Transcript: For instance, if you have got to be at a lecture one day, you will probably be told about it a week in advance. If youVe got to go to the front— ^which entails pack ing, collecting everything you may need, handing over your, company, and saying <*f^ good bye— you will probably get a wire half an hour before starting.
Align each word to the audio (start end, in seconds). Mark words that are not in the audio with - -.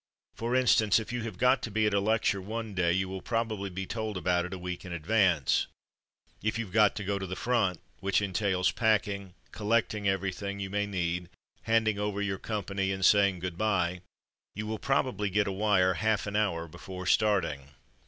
For 0.33 0.55
instance, 0.55 0.97
if 0.97 1.13
you 1.13 1.21
have 1.25 1.37
got 1.37 1.61
to 1.61 1.69
be 1.69 1.85
at 1.85 1.93
a 1.93 1.99
lecture 1.99 2.41
one 2.41 2.73
day, 2.73 2.91
you 2.91 3.07
will 3.07 3.21
probably 3.21 3.69
be 3.69 3.85
told 3.85 4.17
about 4.17 4.45
it 4.45 4.53
a 4.55 4.57
week 4.57 4.83
in 4.83 4.91
advance. 4.91 5.67
If 6.41 6.57
youVe 6.57 6.71
got 6.73 6.95
to 6.95 7.03
go 7.03 7.19
to 7.19 7.27
the 7.27 7.35
front— 7.35 7.79
^which 8.01 8.19
entails 8.19 8.71
pack 8.71 9.07
ing, 9.07 9.35
collecting 9.51 10.07
everything 10.09 10.59
you 10.59 10.71
may 10.71 10.87
need, 10.87 11.29
handing 11.65 11.99
over 11.99 12.19
your, 12.19 12.39
company, 12.39 12.91
and 12.91 13.05
saying 13.05 13.35
<*f^ 13.37 13.41
good 13.41 13.59
bye— 13.59 14.01
you 14.55 14.65
will 14.65 14.79
probably 14.79 15.29
get 15.29 15.45
a 15.45 15.51
wire 15.51 15.93
half 15.93 16.25
an 16.25 16.35
hour 16.35 16.67
before 16.67 17.05
starting. 17.05 17.67